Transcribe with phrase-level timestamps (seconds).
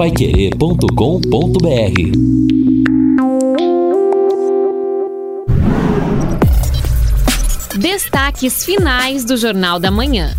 [0.00, 1.60] paiquerê.com.br
[7.78, 10.34] Destaques finais do Jornal da Manhã.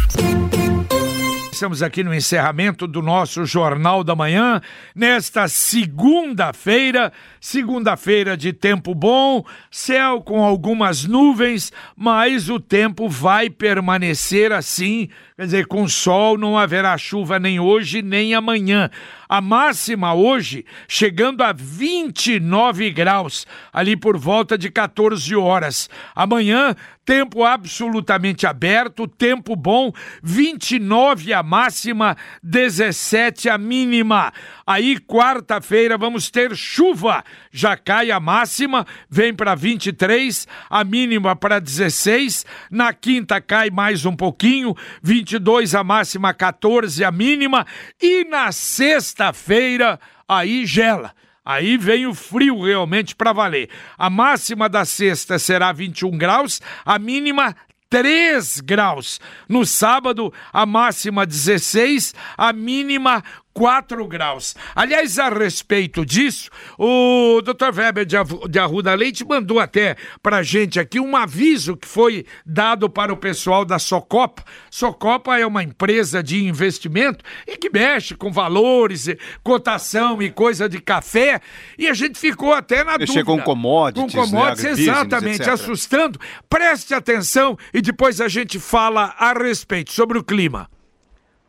[1.62, 4.60] Estamos aqui no encerramento do nosso Jornal da Manhã,
[4.96, 14.52] nesta segunda-feira, segunda-feira de tempo bom, céu com algumas nuvens, mas o tempo vai permanecer
[14.52, 18.92] assim, quer dizer, com sol não haverá chuva nem hoje nem amanhã.
[19.28, 25.90] A máxima hoje chegando a 29 graus, ali por volta de 14 horas.
[26.14, 34.32] Amanhã, tempo absolutamente aberto, tempo bom, 29 a máxima, 17 a mínima.
[34.68, 37.24] Aí, quarta-feira, vamos ter chuva.
[37.52, 42.46] Já cai a máxima, vem para 23, a mínima para 16.
[42.70, 47.66] Na quinta cai mais um pouquinho, 22 a máxima, 14 a mínima.
[48.02, 51.14] E na sexta-feira, aí gela.
[51.44, 53.70] Aí vem o frio realmente para valer.
[53.98, 57.56] A máxima da sexta será 21 graus, a mínima
[57.92, 59.20] 3 graus.
[59.50, 63.22] No sábado, a máxima 16, a mínima
[63.54, 64.56] 4 graus.
[64.76, 67.76] Aliás, a respeito disso, o Dr.
[67.76, 73.14] Weber de Arruda Leite mandou até para gente aqui um aviso que foi dado para
[73.14, 74.44] o pessoal da Socopa.
[74.70, 79.08] Socopa é uma empresa de investimento e que mexe com valores,
[79.44, 81.42] cotação e coisa de café.
[81.78, 83.26] E a gente ficou até na Mexer dúvida.
[83.26, 85.54] com commodities, Com commodities, né, exatamente, etc.
[85.54, 86.20] assustando.
[86.50, 90.70] Preste atenção e depois a gente fala a respeito sobre o clima.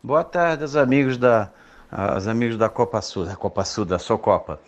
[0.02, 1.52] Boa tarde, os amigos da,
[1.92, 4.58] aos amigos da Copa Sul, da Copa Sul, da Socopa.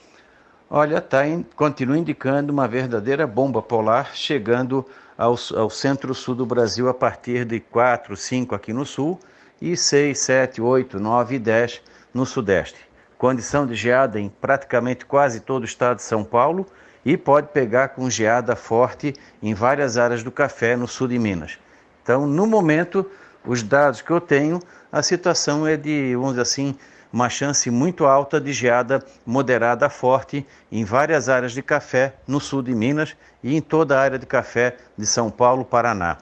[0.69, 4.85] Olha, tá, in- continua indicando uma verdadeira bomba polar chegando
[5.17, 9.19] ao, ao centro-sul do Brasil a partir de 4, 5 aqui no sul
[9.61, 11.81] e 6, 7, 8, 9 e 10
[12.13, 12.79] no sudeste.
[13.17, 16.67] Condição de geada em praticamente quase todo o estado de São Paulo
[17.05, 21.59] e pode pegar com geada forte em várias áreas do café no sul de Minas.
[22.03, 23.09] Então, no momento,
[23.47, 26.77] os dados que eu tenho, a situação é de, vamos dizer assim,
[27.15, 32.61] uma chance muito alta de geada moderada forte em várias áreas de café no sul
[32.61, 36.19] de Minas e em toda a área de café de São Paulo, Paraná.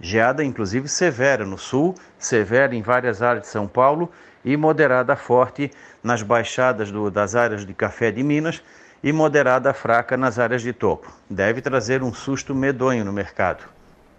[0.00, 4.10] Geada, inclusive, severa no sul, severa em várias áreas de São Paulo
[4.44, 5.70] e moderada forte
[6.02, 8.60] nas baixadas do- das áreas de café de Minas
[9.00, 11.08] e moderada fraca nas áreas de topo.
[11.30, 13.62] Deve trazer um susto medonho no mercado.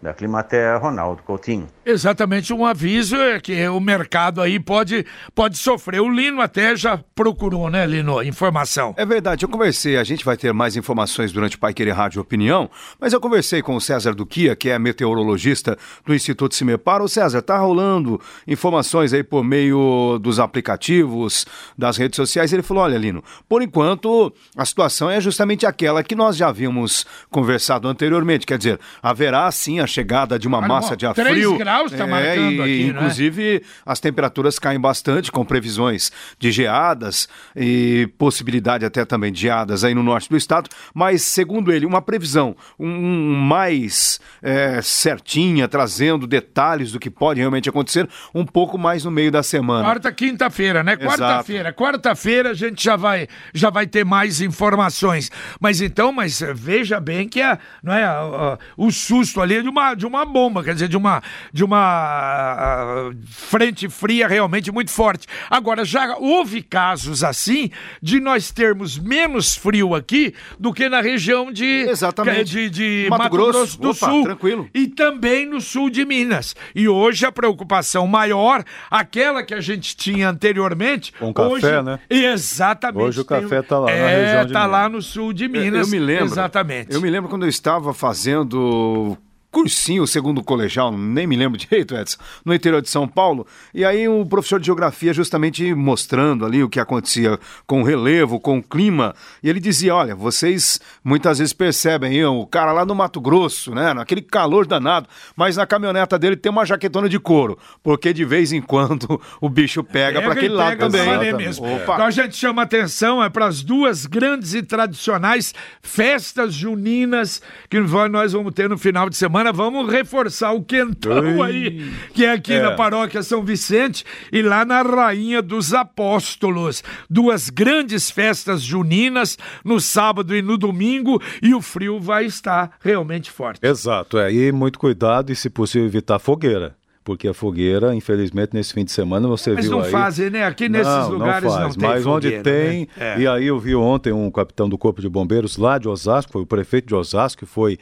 [0.04, 1.66] Da Climatea, Ronaldo Coutinho.
[1.86, 6.02] Exatamente um aviso é que o mercado aí pode, pode sofrer.
[6.02, 8.22] O Lino até já procurou, né, Lino?
[8.22, 8.94] Informação.
[8.98, 12.22] É verdade, eu conversei, a gente vai ter mais informações durante o Pai Querer Rádio
[12.22, 12.70] Opinião,
[13.00, 17.02] mas eu conversei com o César Duquia, que é meteorologista do Instituto Cimepar.
[17.02, 21.46] O César, tá rolando informações aí por meio dos aplicativos,
[21.78, 22.52] das redes sociais.
[22.52, 27.06] Ele falou: olha, Lino, por enquanto a situação é justamente aquela que nós já havíamos
[27.32, 28.46] conversado anteriormente.
[28.46, 31.58] Quer dizer, haverá sim a chegada de uma Olha, massa de ar três frio.
[31.58, 32.90] graus tá É, marcando e, aqui, né?
[32.90, 39.84] Inclusive, as temperaturas caem bastante, com previsões de geadas e possibilidade até também de geadas
[39.84, 40.70] aí no norte do estado.
[40.94, 47.70] Mas, segundo ele, uma previsão um, mais é, certinha, trazendo detalhes do que pode realmente
[47.70, 49.84] acontecer um pouco mais no meio da semana.
[49.84, 50.98] Quarta, quinta-feira, né?
[50.98, 51.72] Quarta-feira.
[51.74, 55.30] Quarta-feira a gente já vai, já vai ter mais informações.
[55.60, 59.83] Mas então, mas veja bem que é, não é, o susto ali é de uma,
[59.94, 61.22] de uma bomba, quer dizer, de uma,
[61.52, 65.28] de uma ah, frente fria realmente muito forte.
[65.50, 67.70] Agora, já houve casos assim
[68.02, 72.46] de nós termos menos frio aqui do que na região de, Exatamente.
[72.46, 73.52] de, de Mato Mato, Grosso.
[73.52, 74.24] Grosso, do Opa, Sul.
[74.24, 74.70] tranquilo.
[74.74, 76.56] E também no sul de Minas.
[76.74, 81.12] E hoje a preocupação maior, aquela que a gente tinha anteriormente.
[81.14, 82.00] Com café, hoje, né?
[82.10, 83.04] Exatamente.
[83.04, 84.72] Hoje o café tá lá na é, região de tá Minas.
[84.72, 85.88] lá no sul de Minas.
[85.88, 86.26] Eu me lembro.
[86.26, 86.94] Exatamente.
[86.94, 89.18] Eu me lembro quando eu estava fazendo
[89.54, 94.10] cursinho, segundo colegial, nem me lembro direito, Edson, no interior de São Paulo, e aí
[94.10, 98.64] o professor de geografia justamente mostrando ali o que acontecia com o relevo, com o
[98.64, 99.14] clima,
[99.44, 103.76] e ele dizia, olha, vocês muitas vezes percebem, hein, o cara lá no Mato Grosso,
[103.76, 108.26] né, naquele calor danado, mas na caminhoneta dele tem uma jaquetona de couro, porque de
[108.26, 111.34] vez em quando o bicho pega para aquele lado pega também.
[111.34, 111.76] mesmo.
[111.76, 111.94] Opa.
[111.94, 117.80] Então a gente chama atenção é para as duas grandes e tradicionais festas juninas que
[117.80, 119.43] nós vamos ter no final de semana.
[119.52, 122.62] Vamos reforçar o quentão aí, que é aqui É.
[122.62, 126.84] na paróquia São Vicente e lá na Rainha dos Apóstolos.
[127.10, 133.32] Duas grandes festas juninas no sábado e no domingo e o frio vai estar realmente
[133.32, 133.60] forte.
[133.66, 134.32] Exato, é.
[134.34, 136.76] E muito cuidado e, se possível, evitar fogueira.
[137.06, 139.92] porque a fogueira, infelizmente, nesse fim de semana você Mas viu não aí...
[139.92, 140.46] fazem, né?
[140.46, 143.16] Aqui nesses não, lugares não, faz, não tem Mas onde fogueira, tem, né?
[143.16, 143.20] É.
[143.20, 146.44] e aí eu vi ontem um capitão do Corpo de Bombeiros lá de Osasco, foi
[146.44, 147.78] o prefeito de Osasco, que foi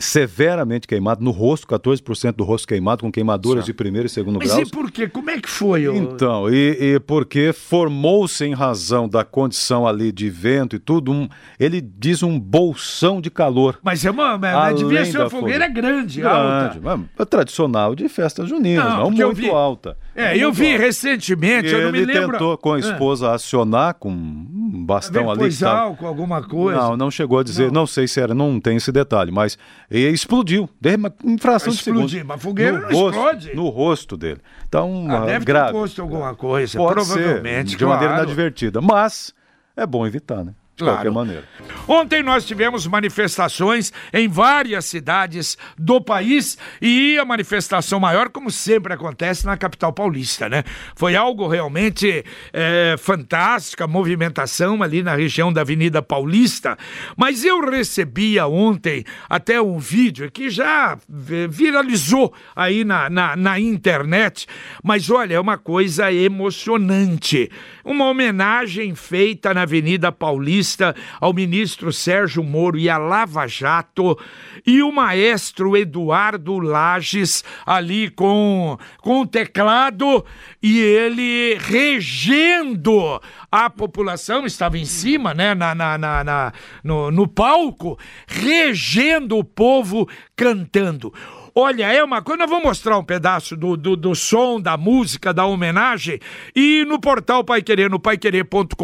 [0.00, 4.48] severamente queimado, no rosto, 14% do rosto queimado, com queimaduras de primeiro e segundo Mas
[4.48, 4.60] grau.
[4.62, 5.08] e por quê?
[5.08, 5.84] Como é que foi?
[5.84, 11.28] Então, e, e porque formou-se em razão da condição ali de vento e tudo, um,
[11.58, 13.78] ele diz um bolsão de calor.
[13.82, 15.68] Mas é uma, mas- mas devia Além ser uma fogueira fogueira.
[15.88, 16.80] grande, alta.
[16.82, 19.96] mas é tradicional de festa junina, Não, não, eu muito vi- alta.
[20.14, 20.84] É, eu Muito vi alta.
[20.84, 22.32] recentemente, eu não me ele lembro.
[22.32, 22.80] tentou com a Ah.
[22.80, 25.54] esposa acionar com um bastão ali.
[25.56, 26.78] Tava- álcool, alguma coisa.
[26.80, 27.86] Não, não chegou a dizer, não.
[27.86, 29.58] sei se era, não tem esse detalhe, mas
[29.92, 32.26] e explodiu, deu uma infração de Explodir, segundo.
[32.28, 33.54] mas fogueira não rosto, explode.
[33.54, 34.40] No rosto dele.
[34.66, 35.66] Então, Ah, deve grave.
[35.72, 37.70] ter posto alguma coisa, Pode provavelmente.
[37.72, 38.24] ser, de maneira claro.
[38.28, 39.34] inadvertida, mas
[39.76, 40.54] é bom evitar, né?
[40.84, 40.96] Claro.
[40.96, 41.44] qualquer maneira.
[41.88, 48.92] Ontem nós tivemos manifestações em várias cidades do país e a manifestação maior, como sempre
[48.92, 50.62] acontece na capital paulista, né?
[50.94, 56.76] Foi algo realmente é, fantástico, a movimentação ali na região da Avenida Paulista.
[57.16, 60.96] Mas eu recebia ontem até um vídeo que já
[61.30, 64.46] eh, viralizou aí na, na, na internet,
[64.82, 67.50] mas olha, é uma coisa emocionante.
[67.84, 70.71] Uma homenagem feita na Avenida Paulista
[71.20, 74.18] ao ministro Sérgio Moro e à Lava Jato
[74.66, 80.24] e o maestro Eduardo Lages ali com, com o teclado
[80.62, 83.20] e ele regendo
[83.50, 86.52] a população, estava em cima, né, na, na, na, na-
[86.82, 91.12] no, no palco, regendo o povo cantando.
[91.54, 92.38] Olha, é uma coisa.
[92.38, 96.18] Nós vamos mostrar um pedaço do, do, do som, da música, da homenagem.
[96.54, 98.74] E no portal Pai Querer, no paiquerer.com.br,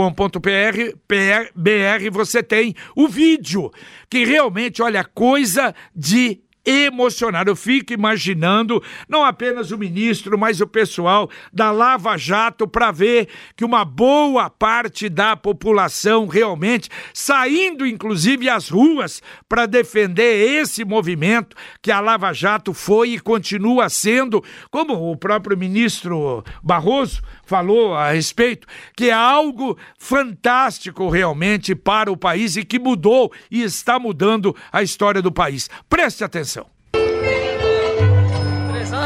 [1.55, 3.71] BR, você tem o vídeo,
[4.11, 7.49] que realmente, olha, coisa de emocionar.
[7.49, 13.29] Eu fico imaginando não apenas o ministro, mas o pessoal da Lava Jato para ver
[13.57, 21.57] que uma boa parte da população realmente saindo inclusive às ruas para defender esse movimento
[21.81, 28.11] que a Lava Jato foi e continua sendo, como o próprio ministro Barroso falou a
[28.11, 34.55] respeito, que é algo fantástico realmente para o país e que mudou e está mudando
[34.71, 35.71] a história do país.
[35.89, 36.58] Preste atenção.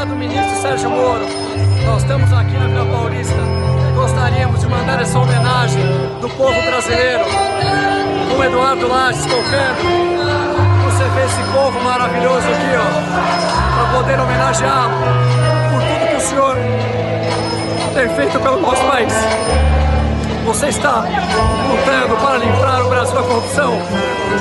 [0.03, 1.25] Prezado ministro Sérgio Moro,
[1.85, 3.37] nós estamos aqui na Vila Paulista.
[3.95, 5.81] Gostaríamos de mandar essa homenagem
[6.19, 7.23] do povo brasileiro,
[8.35, 9.79] com Eduardo Lages tocando.
[10.83, 14.93] Você vê esse povo maravilhoso aqui, ó, para poder homenageá-lo
[15.71, 16.57] por tudo que o senhor
[17.93, 19.13] tem feito pelo nosso país.
[20.45, 21.05] Você está
[21.69, 23.73] lutando para livrar o Brasil da corrupção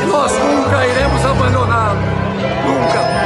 [0.02, 2.00] e nós nunca iremos abandoná-lo.
[2.66, 3.21] Nunca.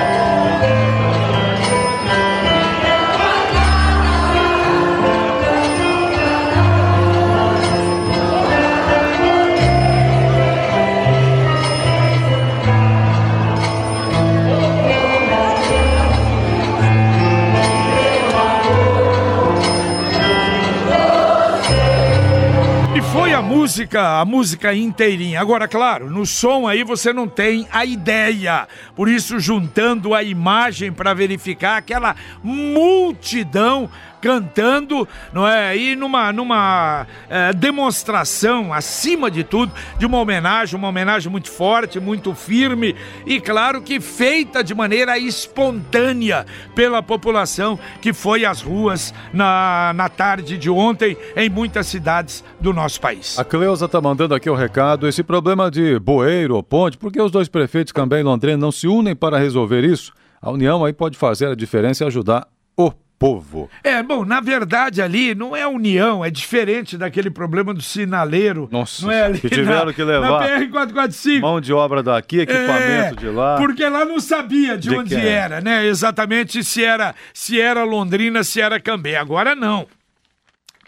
[23.46, 25.40] Música, a música inteirinha.
[25.40, 28.66] Agora, claro, no som aí você não tem a ideia.
[28.94, 33.88] Por isso, juntando a imagem para verificar aquela multidão
[34.26, 35.76] cantando, não é?
[35.76, 42.00] E numa, numa eh, demonstração, acima de tudo, de uma homenagem, uma homenagem muito forte,
[42.00, 49.14] muito firme e, claro, que feita de maneira espontânea pela população que foi às ruas
[49.32, 53.38] na, na tarde de ontem em muitas cidades do nosso país.
[53.38, 55.06] A Cleusa tá mandando aqui o recado.
[55.06, 58.72] Esse problema de bueiro ou ponte, por que os dois prefeitos Cambé e Londrina não
[58.72, 60.12] se unem para resolver isso?
[60.42, 63.70] A união aí pode fazer a diferença e ajudar o povo.
[63.82, 68.68] É, bom, na verdade ali não é união, é diferente daquele problema do sinaleiro.
[68.70, 71.40] Nossa, não é que tiveram na, que levar Na BR-445.
[71.40, 73.56] Mão de obra daqui, equipamento É, de lá.
[73.56, 75.24] Porque lá não sabia de, De onde quem?
[75.26, 75.86] era, né?
[75.86, 79.16] Exatamente se era, se era Londrina, se era Cambé.
[79.16, 79.86] Agora não.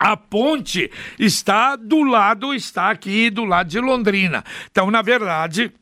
[0.01, 4.45] A ponte está do lado, está aqui do lado de Londrina.
[4.71, 5.73] Então, na verdade,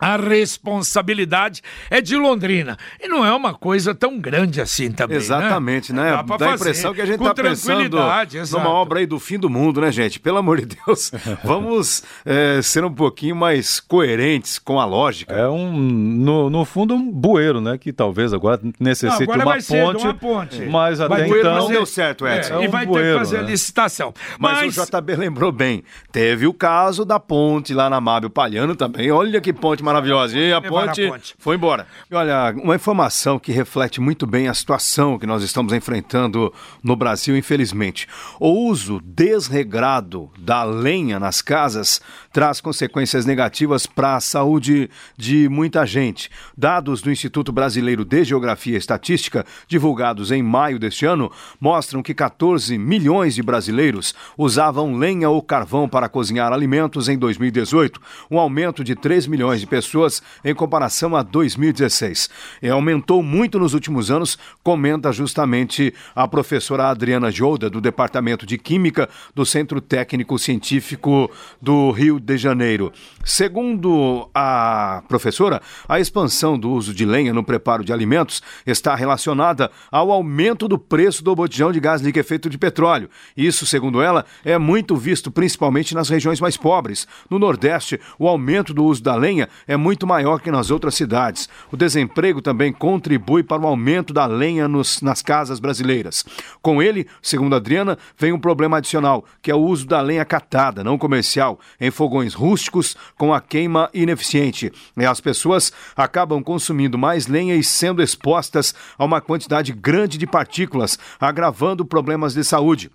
[0.00, 2.76] a responsabilidade é de Londrina.
[3.00, 5.16] E não é uma coisa tão grande assim também.
[5.16, 6.10] Exatamente, né?
[6.10, 8.62] Dá pra Dá a impressão que a gente com tá pensando exato.
[8.62, 10.20] numa obra aí do fim do mundo, né, gente?
[10.20, 11.10] Pelo amor de Deus,
[11.42, 15.34] vamos é, ser um pouquinho mais coerentes com a lógica.
[15.34, 17.78] É um, no, no fundo, um bueiro, né?
[17.78, 20.62] Que talvez agora necessite Não, agora uma, vai ponte, uma ponte.
[20.66, 21.56] Mas Vai até então.
[21.56, 22.60] não deu certo, É, Edson.
[22.60, 23.50] É e um vai ter bueiro, que fazer a né?
[23.50, 24.12] licitação.
[24.38, 25.82] Mas, Mas, o JB lembrou bem.
[26.12, 29.10] Teve o caso da ponte lá na Mábio Palhano também.
[29.10, 30.36] Olha que ponte maravilhosa.
[30.36, 31.34] E a ponte, a ponte.
[31.38, 31.86] foi embora.
[32.10, 36.52] E olha, uma informação que reflete muito bem a situação que nós estamos enfrentando
[36.82, 38.08] no Brasil, infelizmente.
[38.40, 42.00] O uso desregrado da lenha nas casas
[42.32, 46.30] traz consequências negativas para a saúde de muita gente.
[46.56, 52.12] Dados do Instituto Brasileiro de Geografia e Estatística, divulgados em maio deste ano, mostram que
[52.12, 58.00] 14 milhões de brasileiros usavam lenha ou carvão para cozinhar alimentos em 2018,
[58.30, 59.75] um aumento de 3 milhões de pessoas
[60.44, 62.30] em comparação a 2016.
[62.62, 68.58] E aumentou muito nos últimos anos, comenta justamente a professora Adriana Jouda, do Departamento de
[68.58, 71.30] Química do Centro Técnico Científico
[71.60, 72.92] do Rio de Janeiro.
[73.24, 79.70] Segundo a professora, a expansão do uso de lenha no preparo de alimentos está relacionada
[79.90, 83.10] ao aumento do preço do botijão de gás liquefeito de petróleo.
[83.36, 87.06] Isso, segundo ela, é muito visto principalmente nas regiões mais pobres.
[87.28, 91.48] No Nordeste, o aumento do uso da lenha é muito maior que nas outras cidades.
[91.70, 96.24] O desemprego também contribui para o aumento da lenha nos, nas casas brasileiras.
[96.62, 100.84] Com ele, segundo Adriana, vem um problema adicional, que é o uso da lenha catada,
[100.84, 104.72] não comercial, em fogões rústicos com a queima ineficiente.
[104.96, 110.26] E as pessoas acabam consumindo mais lenha e sendo expostas a uma quantidade grande de
[110.26, 112.90] partículas, agravando problemas de saúde.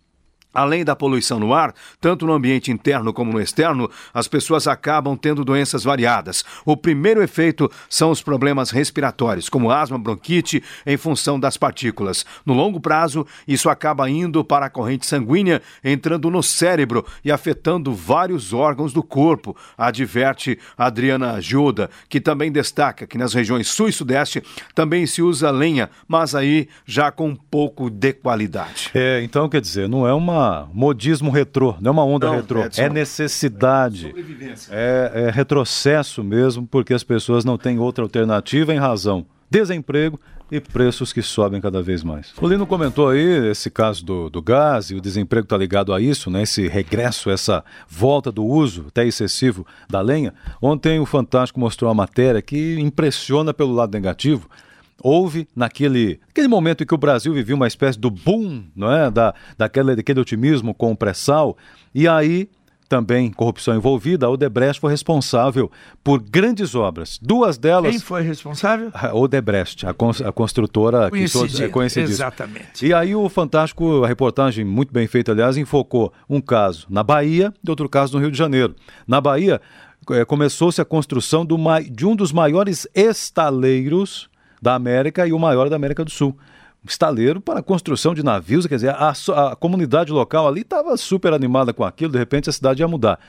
[0.54, 5.16] Além da poluição no ar, tanto no ambiente interno como no externo, as pessoas acabam
[5.16, 6.44] tendo doenças variadas.
[6.66, 12.26] O primeiro efeito são os problemas respiratórios, como asma, bronquite, em função das partículas.
[12.46, 17.94] No longo prazo, isso acaba indo para a corrente sanguínea, entrando no cérebro e afetando
[17.94, 23.94] vários órgãos do corpo, adverte Adriana Gilda, que também destaca que nas regiões sul e
[23.94, 24.44] sudeste
[24.76, 28.90] também se usa lenha, mas aí já com um pouco de qualidade.
[28.94, 30.41] É, então quer dizer, não é uma
[30.74, 32.82] modismo retrô, não é uma onda Não, retrô, Edson.
[32.82, 34.14] é necessidade,
[34.70, 40.18] é, é retrocesso mesmo, porque as pessoas não têm outra alternativa em razão desemprego
[40.50, 42.34] e preços que sobem cada vez mais.
[42.42, 46.02] O Lino comentou aí esse caso do, do gás e o desemprego está ligado a
[46.02, 46.44] isso, né?
[46.44, 50.34] Esse regresso, essa volta do uso até excessivo da lenha.
[50.62, 54.50] Ontem o Fantástico mostrou uma matéria que impressiona pelo lado negativo.
[55.04, 59.10] Houve naquele, naquele momento em que o Brasil vivia uma espécie do boom, não é?
[59.12, 61.58] Da, daquele, daquele otimismo com o pré-sal,
[61.94, 62.50] e aí
[62.88, 65.72] também corrupção envolvida, a Odebrecht foi responsável
[66.04, 67.18] por grandes obras.
[67.22, 67.92] Duas delas.
[67.92, 68.90] Quem foi responsável?
[68.94, 72.14] A Odebrecht, a, cons- a construtora que todos é conhecidíssima.
[72.16, 72.86] exatamente.
[72.86, 77.54] E aí o Fantástico, a reportagem muito bem feita, aliás, enfocou um caso na Bahia
[77.66, 78.76] e outro caso no Rio de Janeiro.
[79.08, 79.62] Na Bahia,
[80.12, 81.56] eh, começou-se a construção do
[81.90, 84.30] de um dos maiores estaleiros
[84.62, 86.38] da América e o maior da América do Sul.
[86.88, 89.14] Estaleiro para a construção de navios, quer dizer, a,
[89.52, 93.20] a comunidade local ali estava super animada com aquilo, de repente a cidade ia mudar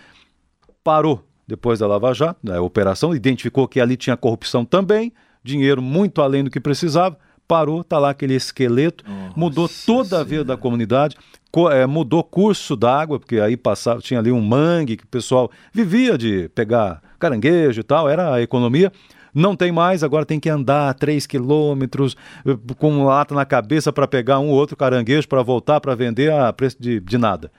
[0.85, 5.13] parou depois da Lava Jato, da operação, identificou que ali tinha corrupção também,
[5.45, 9.05] dinheiro muito além do que precisava, parou, tá lá aquele esqueleto,
[9.37, 11.17] mudou toda a vida da comunidade,
[11.51, 15.51] co- eh, mudou curso d'água, porque aí passava, tinha ali um mangue que o pessoal
[15.73, 18.91] vivia de pegar caranguejo e tal, era a economia.
[19.35, 24.07] Não tem mais, agora tem que andar 3 quilômetros eh, com lata na cabeça para
[24.07, 27.51] pegar um ou outro caranguejo para voltar para vender a preço de, de nada.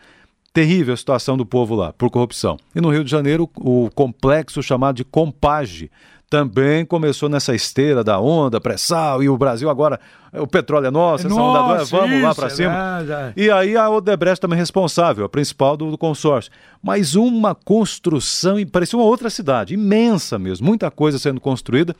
[0.53, 2.57] Terrível a situação do povo lá, por corrupção.
[2.75, 5.89] E no Rio de Janeiro, o complexo chamado de Compage
[6.33, 9.99] também começou nessa esteira da onda, pré-sal, e o Brasil agora,
[10.33, 12.97] o petróleo é nosso, essa onda agora, Nossa, vamos lá isso, para é cima.
[12.97, 13.33] verdade.
[13.37, 16.51] E aí a Odebrecht também responsável, a principal do, do consórcio.
[16.81, 21.95] Mas uma construção, e parecia uma outra cidade, imensa mesmo, muita coisa sendo construída,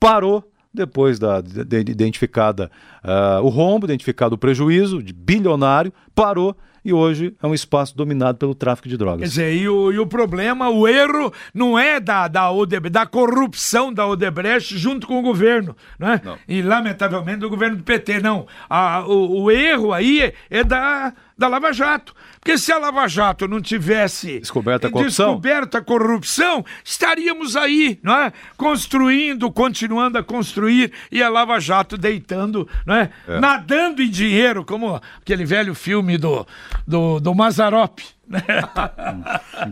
[0.00, 0.42] parou
[0.74, 2.68] depois da de- de- identificada
[3.04, 6.56] ah, o rombo, identificado o prejuízo de bilionário, parou
[6.88, 9.28] e hoje é um espaço dominado pelo tráfico de Quer drogas.
[9.28, 13.92] dizer, e o, e o problema, o erro, não é da, da, Odebrecht, da corrupção
[13.92, 16.20] da Odebrecht junto com o governo, né?
[16.48, 18.46] E, lamentavelmente, do governo do PT, não.
[18.70, 22.14] A, o, o erro aí é, é da, da Lava Jato.
[22.40, 25.26] Porque se a Lava Jato não tivesse Descoberta a corrupção.
[25.26, 28.32] descoberto a corrupção, estaríamos aí, não é?
[28.56, 33.10] Construindo, continuando a construir, e a Lava Jato deitando, não é?
[33.40, 36.46] Nadando em dinheiro, como aquele velho filme do,
[36.86, 38.00] do, do Mazarop.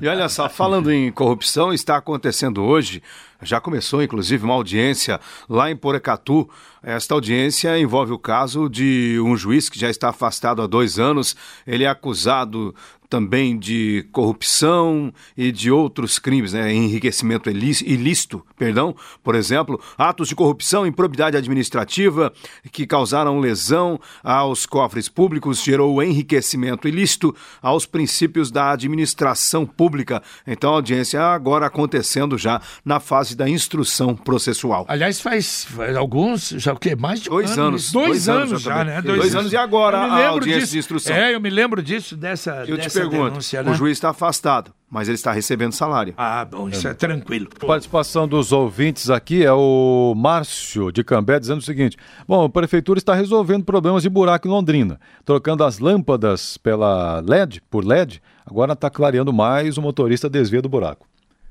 [0.02, 3.02] E olha só, falando em corrupção, está acontecendo hoje,
[3.42, 6.48] já começou inclusive uma audiência lá em Porecatu.
[6.82, 11.36] Esta audiência envolve o caso de um juiz que já está afastado há dois anos.
[11.66, 12.74] Ele é acusado
[13.08, 16.72] também de corrupção e de outros crimes, né?
[16.74, 22.32] enriquecimento ilí- ilícito, perdão, por exemplo, atos de corrupção, improbidade administrativa
[22.72, 27.32] que causaram lesão aos cofres públicos, gerou enriquecimento ilícito
[27.62, 30.22] aos princípios da administração pública.
[30.46, 34.84] Então, a audiência agora acontecendo já na fase da instrução processual.
[34.88, 36.94] Aliás, faz, faz alguns, já o quê?
[36.96, 37.92] Mais de um Dois ano, anos.
[37.92, 39.02] Dois, Dois anos anos, já né?
[39.02, 40.72] Dois anos e agora a audiência disso.
[40.72, 41.16] de instrução.
[41.16, 43.70] É, eu me lembro disso, dessa, Eu te dessa pergunto, denúncia, né?
[43.70, 46.14] o juiz está afastado, mas ele está recebendo salário.
[46.16, 47.48] Ah, bom, isso é, tranquilo.
[47.66, 52.98] Participação dos ouvintes aqui é o Márcio de Cambé dizendo o seguinte: Bom, a prefeitura
[52.98, 58.74] está resolvendo problemas de buraco em Londrina, trocando as lâmpadas pela LED, por LED, agora
[58.74, 61.06] está clareando mais, o motorista desvia do buraco.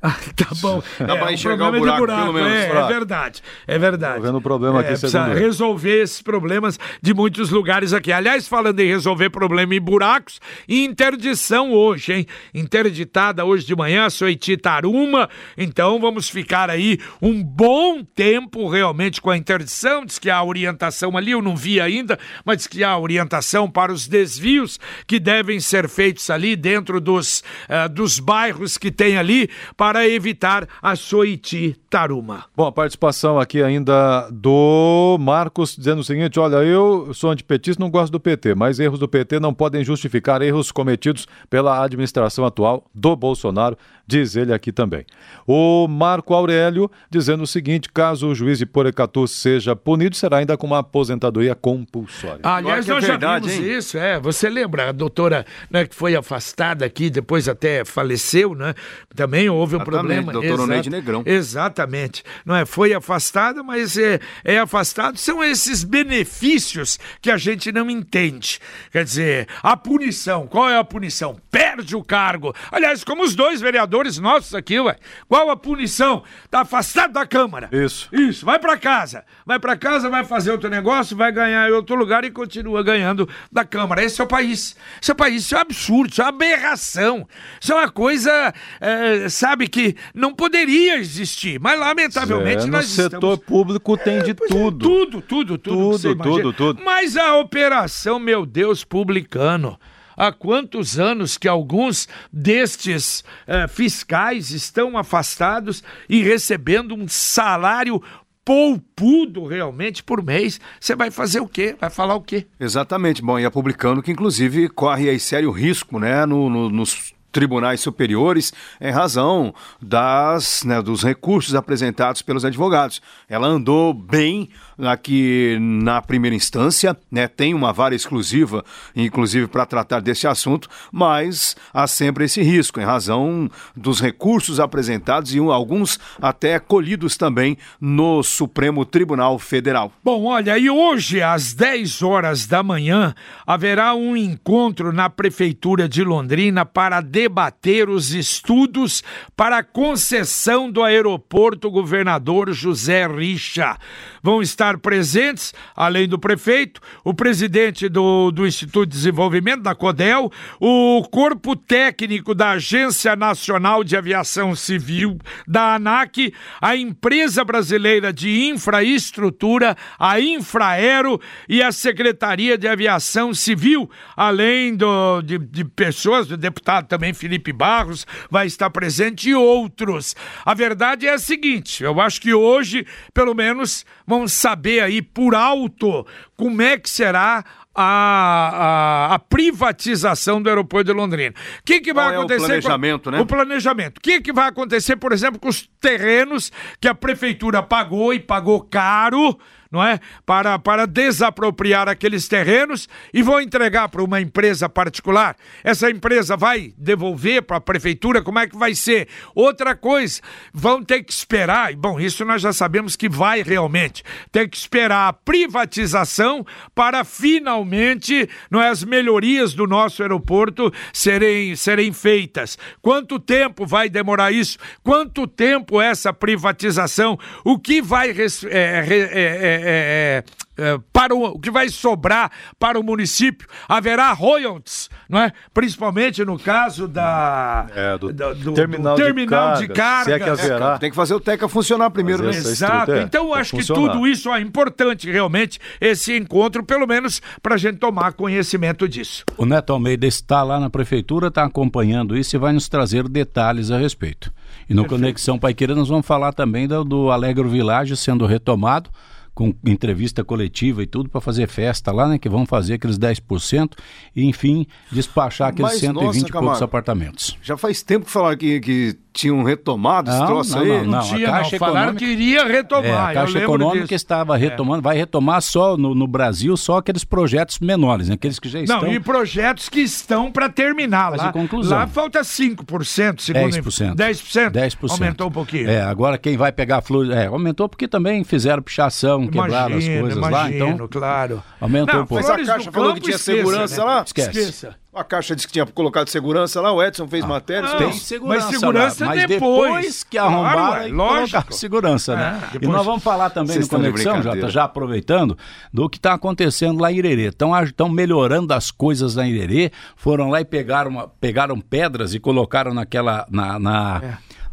[0.05, 0.83] Ah, tá bom.
[0.99, 3.41] Dá pra um enxergar o problema de buraco, pelo menos, É, é verdade.
[3.65, 4.15] É verdade.
[4.17, 5.39] Tô vendo o problema aqui, precisa segundo ele.
[5.39, 8.11] resolver esses problemas de muitos lugares aqui.
[8.11, 12.27] Aliás, falando em resolver problema em buracos, interdição hoje, hein?
[12.53, 15.27] Interditada hoje de manhã, Soiti Taruma.
[15.57, 20.05] Então vamos ficar aí um bom tempo realmente com a interdição.
[20.05, 23.91] Diz que há orientação ali, eu não vi ainda, mas diz que há orientação para
[23.91, 29.49] os desvios que devem ser feitos ali dentro dos, eh, dos bairros que tem ali
[29.75, 32.45] para evitar a Soiti Taruma.
[32.55, 37.89] Bom, a participação aqui ainda do Marcos dizendo o seguinte: olha, eu sou antipetista, não
[37.89, 42.85] gosto do PT, mas erros do PT não podem justificar erros cometidos pela administração atual
[42.93, 45.05] do Bolsonaro, diz ele aqui também.
[45.47, 50.57] O Marco Aurélio dizendo o seguinte: caso o juiz de Porecatu seja punido, será ainda
[50.57, 52.41] com uma aposentadoria compulsória.
[52.43, 53.77] Aliás, que é nós verdade, já vimos hein?
[53.77, 54.19] isso, é.
[54.19, 58.73] Você lembra a doutora né, que foi afastada aqui, depois até faleceu, né?
[59.15, 60.31] Também houve um Exatamente, problema.
[60.31, 61.23] doutora Oneide Negrão.
[61.25, 62.23] Exatamente.
[62.45, 62.65] Não é?
[62.65, 65.17] Foi afastada, mas é, é afastado.
[65.17, 68.59] São esses benefícios que a gente não entende.
[68.91, 70.47] Quer dizer, a punição.
[70.47, 71.39] Qual é a punição?
[71.49, 72.53] Perde o cargo.
[72.71, 74.97] Aliás, como os dois vereadores nossos aqui, ué.
[75.27, 76.23] Qual a punição?
[76.49, 77.69] Tá afastado da Câmara.
[77.71, 78.09] Isso.
[78.11, 79.23] Isso, vai pra casa.
[79.45, 83.29] Vai pra casa, vai fazer outro negócio, vai ganhar em outro lugar e continua ganhando
[83.51, 84.03] da Câmara.
[84.03, 84.75] Esse é o país.
[85.01, 87.27] Esse é o país, isso é um absurdo, isso é uma aberração.
[87.59, 91.59] Isso é uma coisa, é, sabe, que não poderia existir.
[91.59, 93.39] Mas, lamentavelmente, É, no nós setor estamos...
[93.39, 94.77] público tem de é, tudo.
[94.77, 95.57] tudo, tudo, tudo.
[95.57, 96.35] que Tudo, você imagina.
[96.37, 96.83] tudo, tudo.
[96.83, 99.79] Mas a operação, meu Deus, publicano.
[100.17, 108.01] Há quantos anos que alguns destes eh, fiscais estão afastados e recebendo um salário
[108.45, 110.59] poupudo realmente por mês?
[110.79, 111.75] Você vai fazer o quê?
[111.81, 112.45] Vai falar o quê?
[112.59, 113.21] Exatamente.
[113.21, 117.81] Bom, e a Publicano que inclusive corre aí sério risco, né, no- no- nos tribunais
[117.81, 123.01] superiores em razão das, né, dos recursos apresentados pelos advogados.
[123.27, 124.47] Ela andou bem
[124.79, 128.63] aqui na primeira instância, né, tem uma vara exclusiva,
[128.95, 135.35] inclusive para tratar desse assunto, mas há sempre esse risco em razão dos recursos apresentados
[135.35, 139.91] e alguns até colhidos também no Supremo Tribunal Federal.
[140.01, 143.13] Bom, olha, e hoje às 10 horas da manhã
[143.45, 149.03] haverá um encontro na Prefeitura de Londrina para debater os estudos
[149.35, 153.77] para a concessão do aeroporto governador José Richa.
[154.21, 160.31] Vão estar presentes, além do prefeito, o presidente do, do Instituto de Desenvolvimento, da CODEL,
[160.59, 168.47] o corpo técnico da Agência Nacional de Aviação Civil, da ANAC, a empresa brasileira de
[168.47, 176.37] infraestrutura, a Infraero e a Secretaria de Aviação Civil, além do, de, de pessoas, do
[176.37, 180.15] deputado também Felipe Barros vai estar presente e outros.
[180.45, 185.33] A verdade é a seguinte: eu acho que hoje, pelo menos, vamos saber aí por
[185.33, 186.05] alto
[186.37, 187.43] como é que será
[187.77, 191.33] a, a, a privatização do aeroporto de Londrina.
[191.59, 192.41] O que, que vai Qual é o acontecer?
[192.41, 193.19] com- planejamento, né?
[193.19, 193.97] O planejamento.
[193.97, 198.19] O que, que vai acontecer, por exemplo, com os terrenos que a prefeitura pagou e
[198.19, 199.37] pagou caro,
[199.71, 199.99] não é?
[200.25, 205.35] Para, para desapropriar aqueles terrenos e vão entregar para uma empresa particular.
[205.63, 208.21] Essa empresa vai devolver para a prefeitura?
[208.21, 209.07] Como é que vai ser?
[209.33, 210.21] Outra coisa,
[210.53, 215.09] vão ter que esperar, bom, isso nós já sabemos que vai realmente, ter que esperar
[215.09, 222.57] a privatização para finalmente não é, as melhorias do nosso aeroporto serem, serem feitas.
[222.81, 224.57] Quanto tempo vai demorar isso?
[224.83, 227.17] Quanto tempo essa privatização?
[227.43, 230.23] O que vai é, re- é, é, é,
[230.57, 233.47] é, para o, o que vai sobrar para o município?
[233.67, 235.31] Haverá royalties, não é?
[235.53, 240.29] Principalmente no caso da É, do da- terminal de terminal de cargas, se é que
[240.29, 240.77] haverá.
[240.77, 242.29] Tem que fazer o TECA funcionar primeiro, né?
[242.29, 242.91] Exato.
[242.93, 243.93] é, Então, acho que funcionar.
[243.93, 249.23] tudo isso é importante, realmente, esse encontro, pelo menos para a gente tomar conhecimento disso.
[249.37, 253.71] O Neto Almeida está lá na prefeitura, está acompanhando isso e vai nos trazer detalhes
[253.71, 254.31] a respeito.
[254.69, 258.89] E no Conexão Paiqueira nós vamos falar também do, do Alegro Village sendo retomado
[259.35, 262.17] com entrevista coletiva e tudo para fazer festa lá, né?
[262.17, 263.73] Que vão fazer aqueles 10%
[264.15, 267.37] e, enfim, despachar aqueles Mas, 120 nossa, e poucos Camargo, apartamentos.
[267.43, 270.67] Já faz tempo que falaram que, que tinham retomado esse Não, troço não, aí.
[270.67, 270.99] não, não.
[270.99, 272.85] Tinha, a não, Caixa falaram Econômica- que iria retomar.
[272.85, 273.93] É, a Caixa Econômica disso.
[273.93, 273.95] É.
[273.95, 278.15] estava retomando, vai retomar só no, no Brasil, só aqueles projetos menores, né?
[278.15, 278.81] aqueles que já estão.
[278.81, 281.31] Não, e projetos que estão para terminar Mas lá.
[281.31, 281.77] conclusão.
[281.77, 283.95] Lá falta 5%, segundo 10%.
[283.95, 284.51] 10%.
[284.51, 284.91] 10%.
[284.91, 285.69] Aumentou um pouquinho.
[285.69, 287.09] É, agora quem vai pegar flor.
[287.11, 291.43] É, aumentou porque também fizeram pichação, quebraram as Imagino, coisas lá, imagino, então claro.
[291.61, 292.15] aumentou Não, um pouco.
[292.21, 293.83] Mas a Flores Caixa falou que tinha esqueça, segurança né?
[293.85, 294.03] lá?
[294.05, 294.29] Esquece.
[294.29, 294.75] Esqueça.
[294.95, 297.63] A Caixa disse que tinha colocado segurança lá, o Edson fez matéria.
[297.63, 297.69] não.
[297.69, 299.71] isso Tem segurança, Mas segurança lá, mas depois.
[299.73, 301.31] depois que Claro, arrombaram, aí lógico.
[301.31, 302.39] colocaram segurança, né?
[302.41, 304.21] É, E depois- nós vamos falar também Vocês no Conexão.
[304.21, 305.37] Jota, já aproveitando,
[305.73, 307.27] do que está acontecendo lá em Irerê.
[307.27, 313.25] Estão melhorando as coisas em Irerê, foram lá e pegaram, pegaram pedras e colocaram naquela...
[313.29, 314.01] Na, na,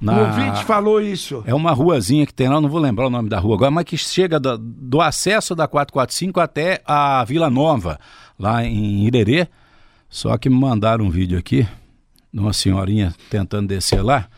[0.00, 1.44] na- O ouvinte falou isso.
[1.46, 3.84] É uma ruazinha que tem lá, não vou lembrar o nome da rua agora, mas
[3.84, 7.98] que chega do, do acesso da 445 até a Vila Nova,
[8.38, 9.46] lá em Irerê.
[10.12, 11.66] Só que me mandaram um vídeo aqui
[12.30, 14.28] de uma senhorinha tentando descer lá.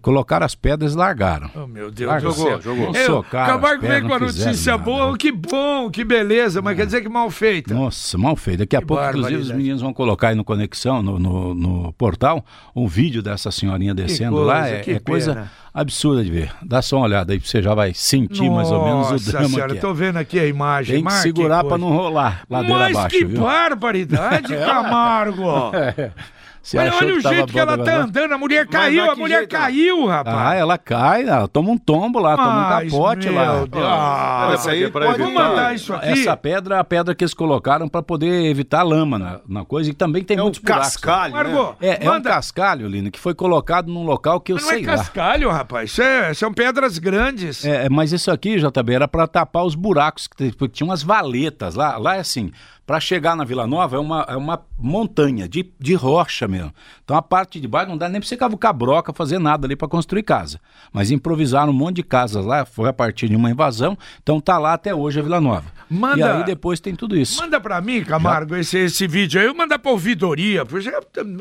[0.00, 1.50] Colocaram as pedras e largaram.
[1.56, 2.60] Oh, meu Deus Larga, do céu.
[2.62, 2.94] jogou, jogou.
[2.96, 5.10] Eu, Socaram Camargo vem com a notícia nada, boa.
[5.10, 5.18] né?
[5.18, 6.62] Que bom, que beleza.
[6.62, 7.74] Mas quer dizer que mal feita.
[7.74, 8.60] Nossa, mal feito.
[8.60, 11.92] Daqui a Que pouco, inclusive, os meninos vão colocar aí no Conexão, no, no, no
[11.94, 12.44] portal,
[12.76, 14.60] um vídeo dessa senhorinha descendo lá.
[14.60, 16.52] coisa, É, que é coisa absurda de ver.
[16.62, 19.48] Dá só uma olhada aí, você já vai sentir mais ou menos o Nossa drama
[19.48, 19.80] senhora, que é.
[19.80, 20.94] tô vendo aqui a imagem.
[20.94, 23.40] Tem que Mas segurar pra não rolar ladeira Mas abaixo, que viu?
[23.40, 25.42] barbaridade, Camargo.
[26.62, 27.92] Você Olha, achou olha o tava jeito que ela tá né?
[27.96, 28.32] andando.
[28.32, 30.58] A mulher Mas caiu, mas a mulher jeito, caiu, Ah, rapaz.
[30.60, 33.64] ela cai, ela toma um tombo lá, toma um Mas, capote meu lá.
[33.66, 33.84] Deus.
[33.84, 36.08] Ah, Essa aí pra pode mandar isso aqui.
[36.10, 39.90] Essa pedra é a pedra que eles colocaram pra poder evitar lama na, na coisa
[39.90, 40.96] e também tem É um muitos buracos.
[40.96, 41.74] cascalho, né?
[41.80, 44.84] É, é um cascalho, Lino, que foi colocado num local que eu Mas não sei
[44.84, 44.96] é lá.
[44.98, 45.90] cascalho, rapaz.
[45.90, 47.64] Isso é- são pedras grandes.
[47.64, 51.02] É, é, mas isso aqui, JB, era para tapar os buracos, que porque tinha umas
[51.02, 51.96] valetas lá.
[51.98, 52.52] Lá é assim,
[52.86, 56.72] para chegar na Vila Nova é uma, é uma montanha de, de rocha mesmo.
[57.04, 59.76] Então a parte de baixo não dá nem para você cavucar broca, fazer nada ali
[59.76, 60.58] para construir casa.
[60.92, 64.58] Mas improvisaram um monte de casas lá, foi a partir de uma invasão, então tá
[64.58, 65.64] lá até hoje a Vila Nova.
[65.88, 67.40] Manda- E aí depois tem tudo isso.
[67.40, 69.52] Manda pra mim, Camargo, esse, esse vídeo aí.
[69.54, 70.64] Manda pra ouvidoria.
[70.64, 70.90] porque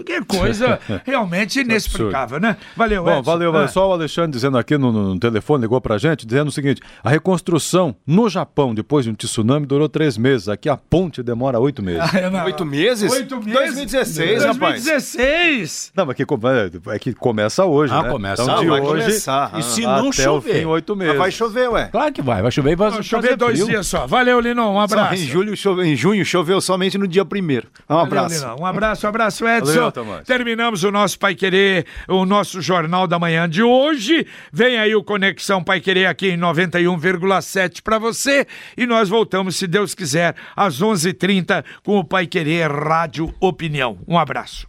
[0.05, 2.57] Que coisa realmente inexplicável, né?
[2.75, 3.21] Valeu, Bom, Edson.
[3.23, 3.65] valeu, valeu.
[3.65, 3.71] Ah.
[3.71, 7.09] Só o Alexandre dizendo aqui no, no telefone, ligou pra gente, dizendo o seguinte: a
[7.09, 10.49] reconstrução no Japão, depois de um tsunami, durou três meses.
[10.49, 12.13] Aqui a ponte demora oito meses.
[12.13, 12.43] É, não.
[12.45, 13.11] Oito meses?
[13.11, 13.53] Oito meses?
[13.53, 14.83] 2016, rapaz.
[14.83, 15.91] 2016.
[15.95, 16.43] Não, mas que, come-
[16.87, 18.09] é que começa hoje, Ah, né?
[18.09, 18.43] começa.
[18.43, 19.51] Então, Ah, de vai hoje começar.
[19.57, 20.55] E se até não o chover?
[20.59, 21.13] fim, oito meses.
[21.13, 21.85] Mas vai chover, ué.
[21.91, 23.67] Claro que vai, vai chover e vai fazer chover dois frio.
[23.67, 24.05] dias só.
[24.07, 24.71] Valeu, Linão.
[24.73, 25.13] Um Só abraço.
[25.15, 27.67] em, julho, chove- em junho choveu somente no dia primeiro.
[27.89, 28.35] Um Valeu, abraço.
[28.35, 28.55] Linão.
[28.59, 29.91] Um abraço, um abraço, Edson.
[29.91, 30.23] Valeu.
[30.25, 34.25] Terminamos o nosso Pai Querer, o nosso Jornal da Manhã de hoje.
[34.51, 38.45] Vem aí o Conexão Pai Querer aqui em 91,7 para você.
[38.77, 41.20] E nós voltamos, se Deus quiser, às 11h30
[41.83, 43.97] com o Pai Querer Rádio Opinião.
[44.07, 44.67] Um abraço.